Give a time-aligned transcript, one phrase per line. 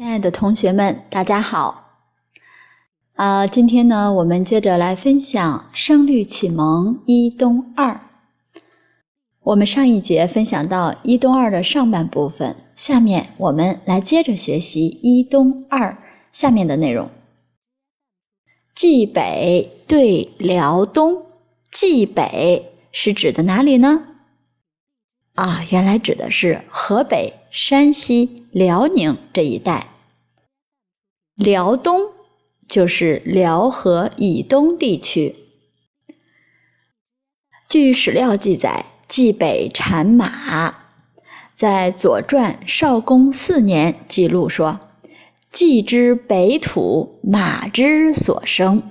[0.00, 1.90] 亲爱的同学们，大家好。
[3.12, 8.00] 啊，今天呢，我们接着来分享《声律启蒙一东二》。
[9.42, 15.98] 我们上一节分享到一东二的上半部分，下面我们来接着学习一东二
[16.30, 17.10] 下面的内容。
[18.74, 21.26] 冀北对辽东，
[21.70, 24.09] 冀北是指的哪里呢？
[25.40, 29.86] 啊，原来指的是河北、山西、辽宁这一带。
[31.34, 32.10] 辽东
[32.68, 35.36] 就是辽河以东地区。
[37.70, 40.74] 据史料记载，冀北产马，
[41.54, 44.78] 在《左传》少公四年记录说
[45.50, 48.82] ：“冀之北土，马之所生。”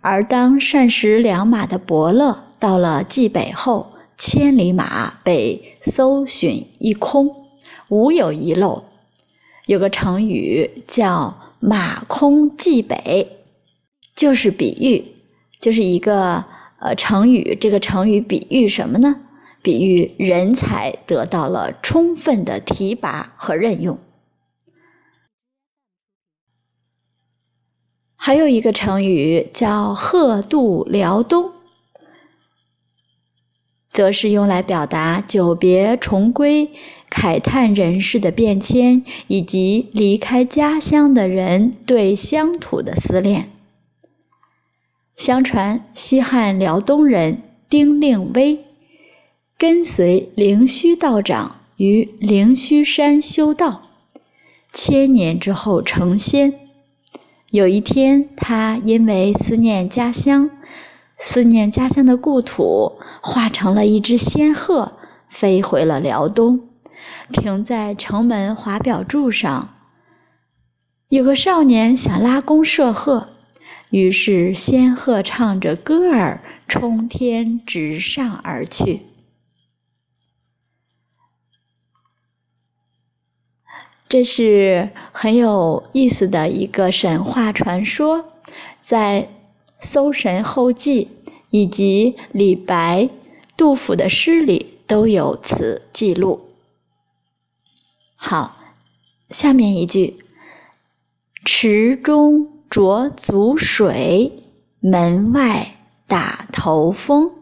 [0.00, 7.46] 而当善食良马的伯乐到了冀北后，千里马被搜寻一空，
[7.88, 8.84] 无有遗漏。
[9.66, 13.38] 有个成语叫“马空冀北”，
[14.14, 15.04] 就是比喻，
[15.60, 16.44] 就是一个
[16.78, 17.56] 呃成语。
[17.60, 19.20] 这个成语比喻什么呢？
[19.62, 23.98] 比喻人才得到了充分的提拔和任用。
[28.14, 31.52] 还有一个成语叫“鹤渡辽东”，
[33.96, 36.68] 则是用来表达久别重归。
[37.10, 43.48] 慨叹人世的变迁，以及离开家乡的人对乡土的思念。
[45.14, 48.64] 相传，西汉辽东人丁令威
[49.56, 53.88] 跟随灵虚道长于灵虚山修道，
[54.74, 56.52] 千年之后成仙。
[57.50, 60.50] 有一天，他因为思念家乡，
[61.16, 64.92] 思念家乡的故土，化成了一只仙鹤，
[65.28, 66.68] 飞回了辽东。
[67.32, 69.74] 停在城门华表柱上，
[71.08, 73.28] 有个少年想拉弓射鹤，
[73.90, 79.02] 于是仙鹤唱着歌儿冲天直上而去。
[84.08, 88.24] 这是很有意思的一个神话传说，
[88.80, 89.28] 在
[89.80, 91.08] 《搜神后记》
[91.50, 93.08] 以及李白、
[93.56, 96.50] 杜甫的诗里都有此记录。
[98.14, 98.56] 好，
[99.30, 100.24] 下面一句
[101.44, 104.42] ：“池中濯足水，
[104.80, 105.76] 门外
[106.06, 107.32] 打头风。”“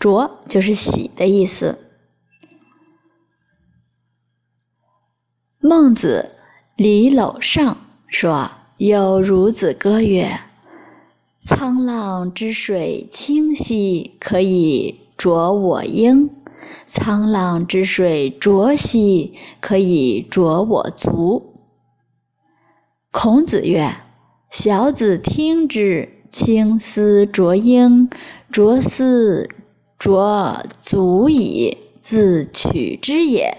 [0.00, 1.78] 濯”就是洗的意思。
[5.58, 6.32] 孟子
[6.76, 7.74] 《离娄上》
[8.06, 10.40] 说：“有孺子歌曰
[11.44, 16.30] ：‘沧浪之水清兮，可以濯我缨。’”
[16.86, 21.54] 沧浪之水浊兮，可以濯我足。
[23.10, 23.96] 孔子曰
[24.50, 28.08] ：“小子听之，青丝濯缨，
[28.52, 29.48] 浊丝
[29.98, 33.56] 濯足矣，自取之也。”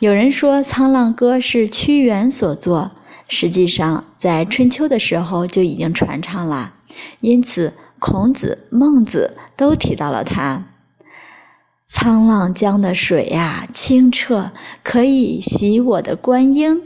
[0.00, 2.92] 有人说《沧浪歌》是屈原所作，
[3.30, 6.74] 实际上在春秋的时候就已经传唱了，
[7.20, 7.72] 因此。
[8.02, 10.64] 孔子、孟子都提到了他。
[11.86, 14.52] 沧浪江的水呀，清澈，
[14.82, 16.80] 可以洗我的观音；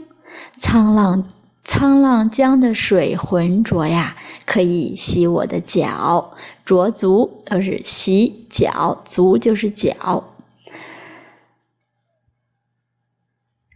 [0.57, 1.31] 沧浪
[1.63, 6.35] 沧浪江的水浑浊呀，可以洗我的脚。
[6.65, 10.25] 濯足就是洗脚，足就是脚。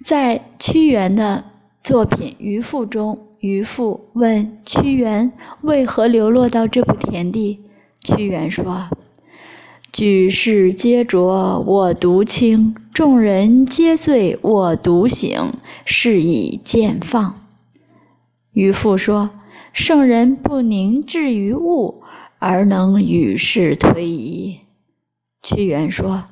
[0.03, 1.45] 在屈原的
[1.89, 3.17] 作品《渔父》中。
[3.39, 7.61] 渔父问屈原为何流落到这步田地，
[8.03, 8.89] 屈原说
[9.91, 17.47] ：“举世皆浊我独清，众人皆醉我独醒，是以见放。”
[18.53, 19.31] 渔父说
[19.73, 22.03] ：“圣人不凝滞于物，
[22.37, 24.59] 而能与世推移。”
[25.41, 26.25] 屈原说。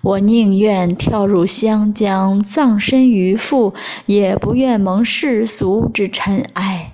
[0.00, 3.74] 我宁愿跳入湘江，葬身鱼腹，
[4.06, 6.92] 也不愿蒙世俗之尘埃。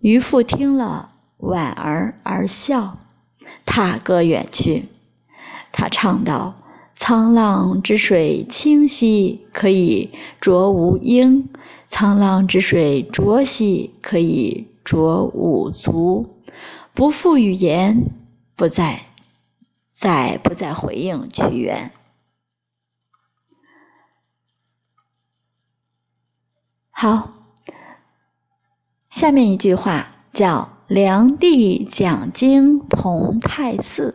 [0.00, 2.98] 渔父听了，莞尔而笑，
[3.64, 4.84] 踏歌远去。
[5.72, 6.54] 他唱道
[6.96, 10.10] ：“沧浪之水清兮，可以
[10.40, 11.48] 濯吾缨；
[11.88, 16.30] 沧浪之水浊兮，可以濯吾足。”
[16.94, 18.10] 不复语言，
[18.54, 19.00] 不再。
[19.94, 21.92] 再不再回应屈原。
[26.90, 27.32] 好，
[29.08, 34.14] 下面一句话叫“梁帝讲经同泰寺”。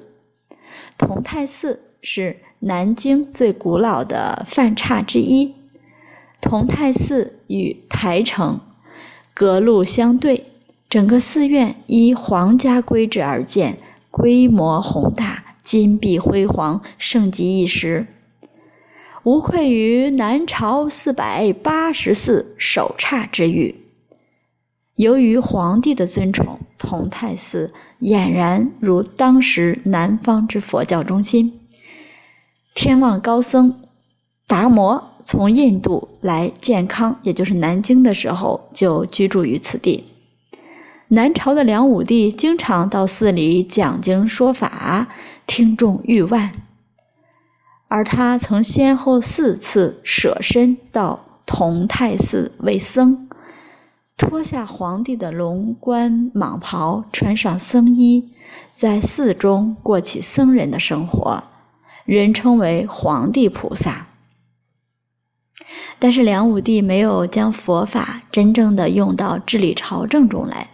[0.97, 5.55] 同泰寺是南京最古老的范刹之一。
[6.41, 8.61] 同泰寺与台城
[9.33, 10.45] 隔路相对，
[10.89, 13.79] 整个寺院依皇家规制而建，
[14.09, 18.07] 规模宏大，金碧辉煌，盛极一时，
[19.21, 23.75] 无愧于南朝四百八十寺首刹之誉。
[24.95, 27.71] 由于皇帝的尊崇，同泰寺
[28.01, 31.59] 俨然如当时南方之佛教中心。
[32.73, 33.83] 天望高僧
[34.47, 40.05] 达摩从印度来健康，也就是南京的时候，就居住于此地。
[41.11, 45.07] 南朝的梁武帝经常到寺里讲经说法，
[45.47, 46.51] 听众逾万。
[47.87, 53.27] 而他曾先后四次舍身到同泰寺为僧。
[54.17, 58.31] 脱下皇帝的龙冠蟒袍，穿上僧衣，
[58.69, 61.43] 在寺中过起僧人的生活，
[62.05, 64.05] 人称为皇帝菩萨。
[65.97, 70.67] 但是梁武帝没有将佛法真正的用到治理朝政中来，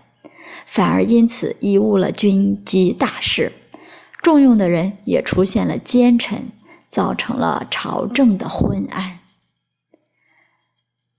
[0.75, 3.53] 反而因此贻误了军机大事，
[4.21, 6.49] 重用的人也出现了奸臣，
[6.89, 9.19] 造成了朝政的昏暗。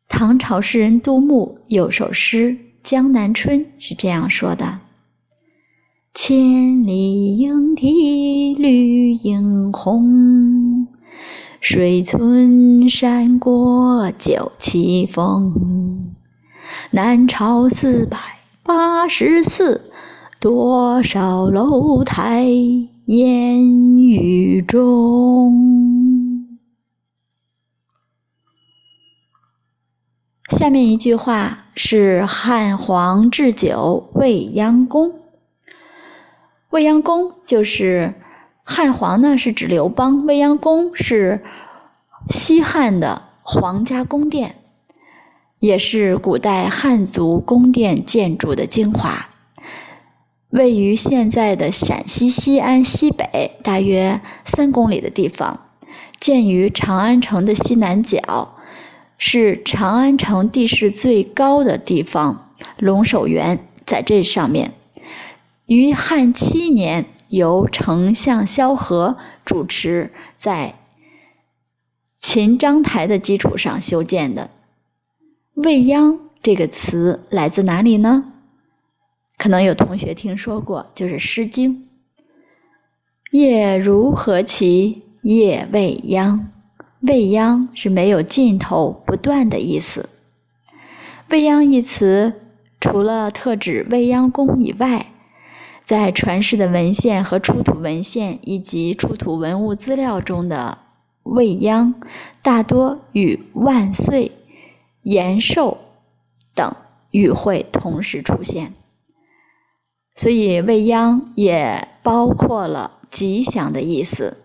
[0.09, 2.51] 唐朝诗人杜牧有首诗
[2.83, 4.81] 《江南春》是这样说的
[6.13, 10.87] ：“千里莺啼绿映红，
[11.63, 16.15] 水村山郭酒旗风。
[16.91, 18.36] 南朝四百
[18.67, 19.93] 八十寺，
[20.41, 22.49] 多少楼台
[23.05, 26.59] 烟雨中。”
[30.51, 35.21] 下面一句话是汉皇置酒未央宫。
[36.71, 38.15] 未央宫就是
[38.65, 41.45] 汉皇呢，是指刘邦；未央宫是
[42.31, 44.57] 西汉的皇家宫殿，
[45.59, 49.29] 也是古代汉族宫殿建筑的精华，
[50.51, 55.69] 位于现在的陕西西安西北大约三公里的地方，
[56.21, 58.53] 建于长安城的西南角。
[59.19, 64.75] 是长安城地势最高的地方，龙首原在这上面。
[65.65, 69.17] 于汉七年，由丞相萧何
[69.47, 70.75] 主持，在
[72.21, 74.51] 秦章台的基础上修建的。
[75.57, 78.25] 未央这个词来自哪里呢？
[79.39, 81.77] 可能有同学听说过，就是《诗经》
[83.33, 86.53] ：“夜如何其夜未央。”
[87.01, 90.11] 未央是没有尽头、不断的意思。
[91.31, 92.35] 未央一词
[92.79, 95.07] 除了特指未央宫以外，
[95.85, 100.77] 在传世的文献和出土文献以及出土文物资料中的
[101.23, 101.95] 未央，
[102.43, 104.33] 大多与万岁、
[105.09, 105.79] 延寿
[106.57, 106.75] 等
[107.13, 108.75] 语汇同时出现，
[110.17, 114.39] 所以未央也包括了吉祥的意思。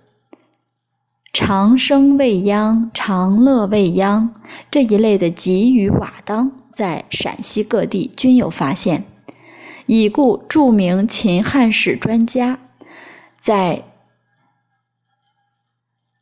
[1.34, 4.36] 长生未央、长乐未央
[4.70, 9.06] 这一类的吉语瓦当，在陕西各地均有发现。
[9.88, 12.60] 已故著名秦汉史专家
[13.40, 13.84] 在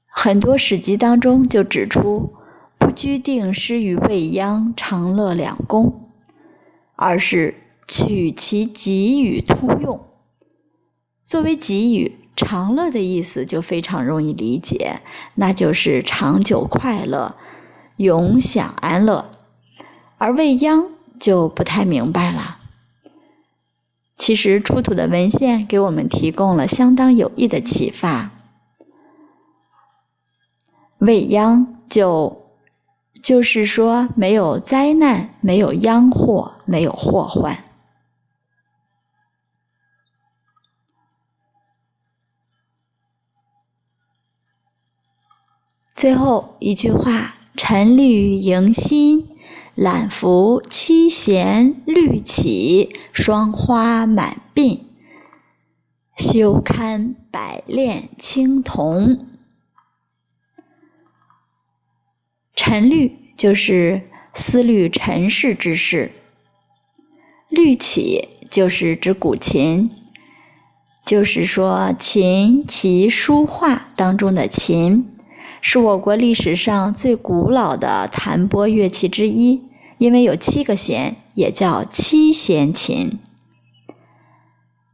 [0.05, 2.33] 很多史籍当中就指出，
[2.79, 6.09] 不拘定施于未央、长乐两宫，
[6.95, 7.55] 而是
[7.87, 10.07] 取其吉语通用，
[11.23, 12.15] 作为吉语。
[12.35, 15.01] 长乐的意思就非常容易理解，
[15.35, 17.35] 那就是长久快乐、
[17.97, 19.29] 永享安乐。
[20.17, 20.87] 而未央
[21.19, 22.59] 就不太明白了。
[24.15, 28.31] 其实出土的文献给我们提供了相当有益的启发。
[30.97, 32.38] 未央就
[33.21, 37.63] 就是说没有灾难，没有殃祸，没有祸患。
[45.95, 49.35] 最后一句话：“晨绿迎新，
[49.75, 54.79] 懒拂七弦绿起，霜花满鬓，
[56.15, 59.25] 休堪百炼青铜。”
[62.61, 64.01] 沉律就是
[64.33, 66.11] 思虑尘世之事，
[67.47, 69.91] 律起就是指古琴，
[71.05, 75.07] 就是说琴棋书画当中的琴。
[75.61, 79.63] 是我国历史上最古老的弹拨乐器之一，
[79.97, 83.19] 因为有七个弦，也叫七弦琴。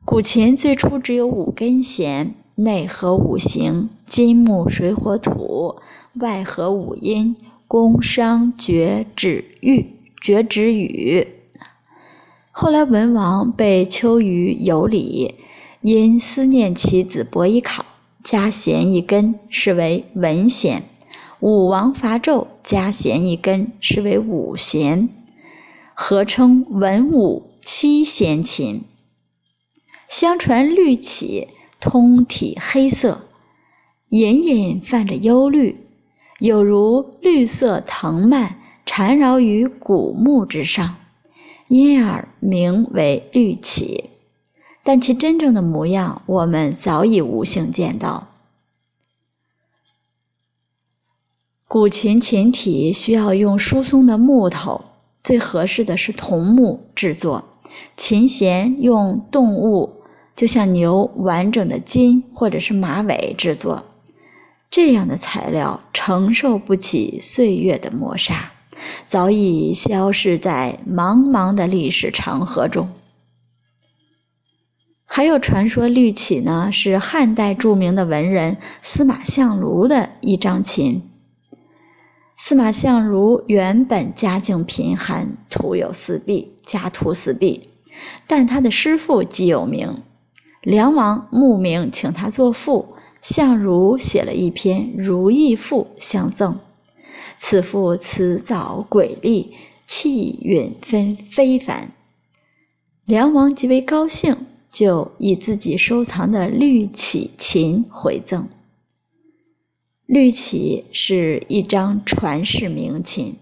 [0.05, 5.77] 古琴最初只有五根弦，内合五行，金木水火土；
[6.13, 7.35] 外合五音，
[7.67, 9.87] 宫商角徵羽，
[10.21, 11.27] 角徵羽。
[12.51, 15.35] 后来文王被丘于有礼，
[15.81, 17.85] 因思念其子伯邑考，
[18.23, 20.83] 加弦一根，是为文弦；
[21.39, 25.09] 武王伐纣，加弦一根，是为武弦，
[25.95, 28.83] 合称文武七弦琴。
[30.07, 31.47] 相传绿绮
[31.79, 33.21] 通体黑色，
[34.09, 35.84] 隐隐泛着忧虑，
[36.39, 40.95] 有如绿色藤蔓缠绕于古木之上。
[41.67, 44.11] 因而名为绿绮，
[44.83, 48.27] 但其真正的模样，我们早已无幸见到。
[51.67, 54.85] 古琴琴体需要用疏松的木头，
[55.23, 57.45] 最合适的是桐木制作；
[57.97, 60.03] 琴弦用动物，
[60.35, 63.85] 就像牛完整的筋或者是马尾制作。
[64.75, 68.51] 这样的材料承受不起岁月的磨砂。
[69.05, 72.89] 早已消逝在茫茫的历史长河中。
[75.05, 81.09] 还有传说，绿绮呢是汉代著名的文人司马相如的一张琴。
[82.35, 87.69] 司马相如原本家境贫寒，徒有四壁，家徒四壁，
[88.27, 90.01] 但他的师父极有名，
[90.61, 96.59] 梁王慕名请他作赋，相如写了一篇《如意赋》相赠。
[97.39, 99.55] 此赋辞藻瑰丽，
[99.87, 101.91] 气韵非非凡。
[103.03, 108.47] 梁王极为高兴，就以自己收藏的绿绮琴回赠。
[110.05, 113.37] 绿绮是一张传世名琴，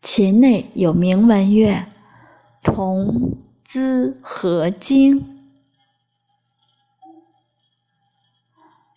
[0.00, 1.84] 琴内有铭文曰
[2.64, 5.35] ：“童资和经。”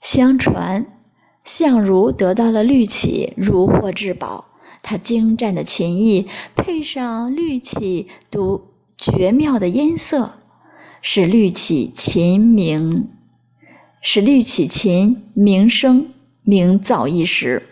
[0.01, 0.86] 相传。
[1.46, 4.46] 相如得到了绿绮，如获至宝。
[4.82, 10.32] 他精湛的琴艺，配上绿绮独绝妙的音色，
[11.01, 13.10] 使绿绮琴名，
[14.01, 16.13] 使绿绮琴名声
[16.44, 17.63] 名噪一时。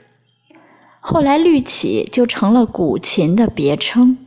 [0.99, 4.17] 后来，绿绮就成了古琴的别称。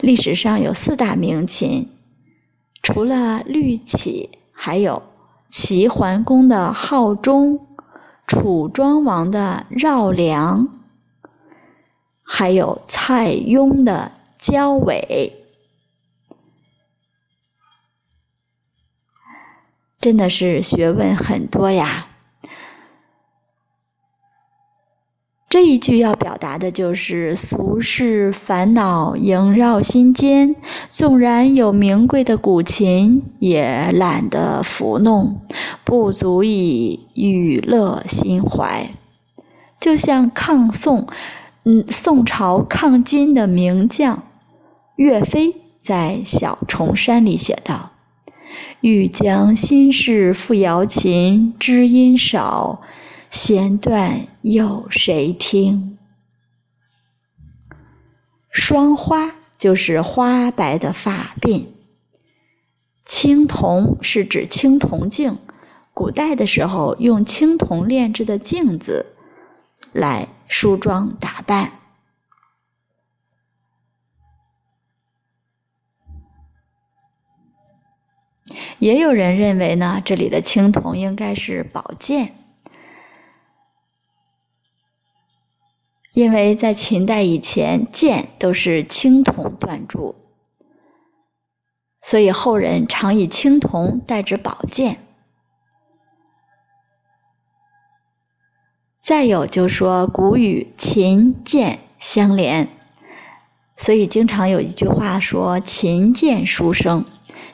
[0.00, 1.88] 历史上有四大名琴，
[2.82, 5.02] 除了绿绮，还有。
[5.52, 7.66] 齐桓公的号钟，
[8.28, 10.68] 楚庄王的绕梁，
[12.22, 15.44] 还有蔡邕的交尾，
[20.00, 22.09] 真的是学问很多呀。
[25.50, 30.54] 这一句要表达的就是俗世烦恼萦绕心间，
[30.88, 35.40] 纵然有名贵的古琴，也懒得抚弄，
[35.82, 38.90] 不足以娱乐心怀。
[39.80, 41.08] 就像抗宋，
[41.64, 44.22] 嗯，宋朝抗金的名将
[44.94, 47.90] 岳飞在《小重山》里写道
[48.80, 52.82] ：“欲将心事付瑶琴，知音少。”
[53.30, 55.98] 弦断有谁听？
[58.50, 61.66] 双花就是花白的发鬓。
[63.04, 65.38] 青铜是指青铜镜，
[65.94, 69.14] 古代的时候用青铜炼制的镜子
[69.92, 71.74] 来梳妆打扮。
[78.80, 82.34] 也有人认为呢，这里的青铜应该是宝剑。
[86.12, 90.16] 因为在秦代以前，剑都是青铜锻铸，
[92.02, 94.98] 所以后人常以青铜代指宝剑。
[98.98, 102.68] 再有就说古语琴剑相连，
[103.76, 107.06] 所以经常有一句话说“琴剑书生”，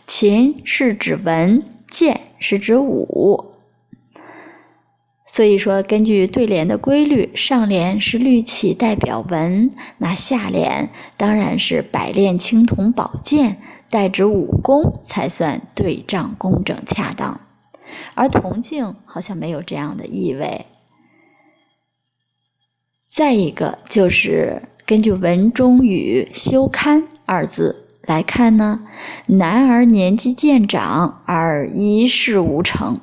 [0.07, 3.56] 琴是指文，剑是指武。
[5.37, 10.89] 所以说，根据对联的规律，上联是绿绮代表文，那下联
[11.19, 13.59] 当然是百炼青铜宝剑
[13.91, 17.43] 代指武功，才算对仗工整恰当。
[18.15, 20.65] 而铜镜好像没有这样的意味。
[23.07, 28.89] 再一个就是根据文中语“休刊”二字来看呢，
[29.27, 33.01] 男儿年纪渐长而一事无成。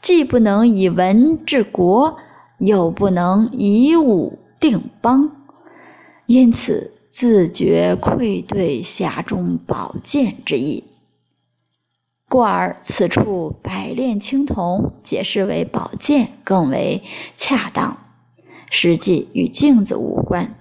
[0.00, 2.18] 既不能以文治国，
[2.58, 5.30] 又不能以武定邦，
[6.26, 10.84] 因此自觉愧对匣中宝剑之意。
[12.28, 17.02] 故而此处百炼青铜解释为宝剑更为
[17.36, 17.98] 恰当，
[18.68, 20.56] 实际与镜子无关。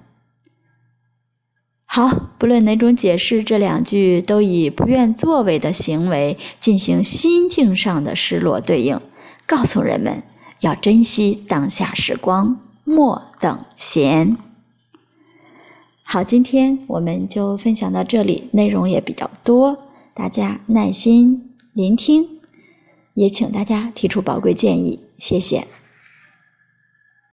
[1.85, 9.01] 好，不论哪种解释，这两句都以不愿作为的行为进行心境上的失落对应，
[9.47, 10.23] 告诉人们
[10.59, 14.37] 要珍惜当下时光，莫等闲。
[16.03, 19.77] 好，今天我们就分享到这里，内容也比较多，
[20.13, 21.55] 大家耐心。
[21.73, 22.39] 聆听，
[23.13, 25.67] 也请大家提出宝贵建议，谢谢。